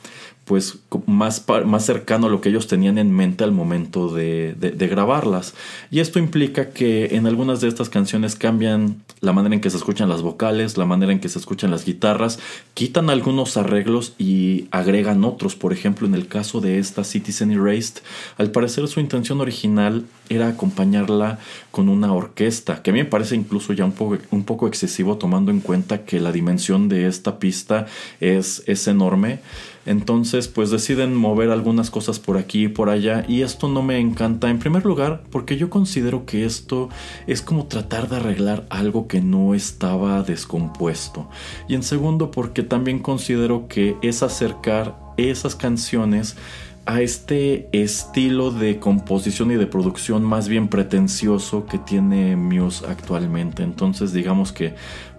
[0.46, 4.88] pues más, más cercano a lo que ellos tenían en mente al momento de, de,
[4.88, 5.54] grabarlas.
[5.92, 9.78] Y esto implica que en algunas de estas canciones cambian la manera en que se
[9.78, 12.40] escuchan las vocales, la manera en que se escuchan las guitarras,
[12.74, 15.56] quitan algunos arreglos y agregan otros.
[15.56, 18.04] Por ejemplo, en el caso de esta Citizen Erased,
[18.38, 21.40] al parecer su intención original era acompañarla
[21.72, 25.18] con una orquesta, que a mí me parece incluso ya un poco, un poco excesivo
[25.18, 27.88] tomando en cuenta que la dimensión de esta pista
[28.20, 29.40] es, es enorme.
[29.86, 34.00] Entonces, pues deciden mover algunas cosas por aquí y por allá y esto no me
[34.00, 36.90] encanta en primer lugar porque yo considero que esto
[37.26, 41.30] es como tratar de arreglar algo que no estaba descompuesto.
[41.70, 46.36] Y en segundo porque también considero que es acercar esas canciones
[46.86, 53.64] a este estilo de composición y de producción más bien pretencioso que tiene Muse actualmente.
[53.64, 54.76] Entonces digamos que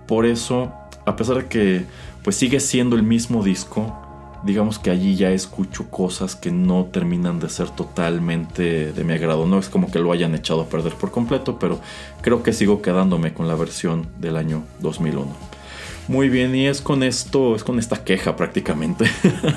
[0.06, 0.74] por eso,
[1.06, 1.84] a pesar de que
[2.22, 4.03] pues sigue siendo el mismo disco,
[4.44, 9.46] digamos que allí ya escucho cosas que no terminan de ser totalmente de mi agrado.
[9.46, 11.80] No es como que lo hayan echado a perder por completo, pero
[12.20, 15.53] creo que sigo quedándome con la versión del año 2001.
[16.06, 19.06] Muy bien, y es con esto, es con esta queja prácticamente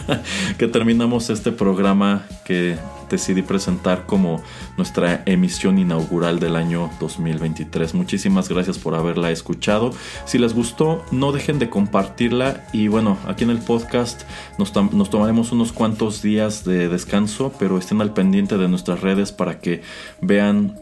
[0.58, 2.78] que terminamos este programa que
[3.10, 4.42] decidí presentar como
[4.78, 7.94] nuestra emisión inaugural del año 2023.
[7.94, 9.92] Muchísimas gracias por haberla escuchado.
[10.26, 14.24] Si les gustó, no dejen de compartirla y bueno, aquí en el podcast
[14.58, 19.34] nos, nos tomaremos unos cuantos días de descanso, pero estén al pendiente de nuestras redes
[19.34, 19.82] para que
[20.22, 20.76] vean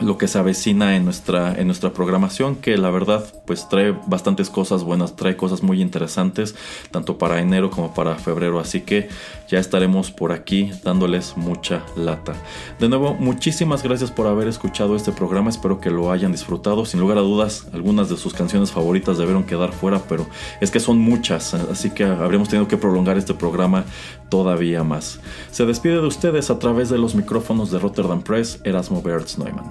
[0.00, 4.50] lo que se avecina en nuestra, en nuestra programación, que la verdad pues trae bastantes
[4.50, 6.54] cosas buenas, trae cosas muy interesantes,
[6.90, 9.08] tanto para enero como para febrero, así que
[9.52, 12.32] ya estaremos por aquí dándoles mucha lata.
[12.80, 17.00] De nuevo, muchísimas gracias por haber escuchado este programa, espero que lo hayan disfrutado, sin
[17.00, 20.26] lugar a dudas, algunas de sus canciones favoritas debieron quedar fuera, pero
[20.62, 23.84] es que son muchas, así que habríamos tenido que prolongar este programa
[24.30, 25.20] todavía más.
[25.50, 29.70] Se despide de ustedes a través de los micrófonos de Rotterdam Press, Erasmo Bertz Neumann.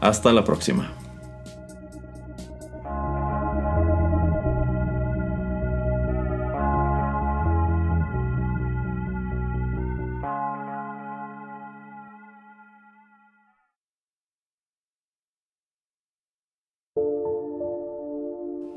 [0.00, 1.05] Hasta la próxima.